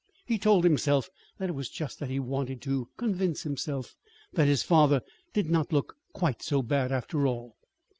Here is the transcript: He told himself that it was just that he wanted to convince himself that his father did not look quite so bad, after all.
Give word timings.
He 0.25 0.39
told 0.39 0.63
himself 0.63 1.09
that 1.37 1.49
it 1.49 1.53
was 1.53 1.69
just 1.69 1.99
that 1.99 2.09
he 2.09 2.19
wanted 2.19 2.59
to 2.63 2.89
convince 2.97 3.43
himself 3.43 3.95
that 4.33 4.47
his 4.47 4.63
father 4.63 5.03
did 5.31 5.47
not 5.51 5.71
look 5.71 5.93
quite 6.11 6.41
so 6.41 6.63
bad, 6.63 6.91
after 6.91 7.27
all. 7.27 7.55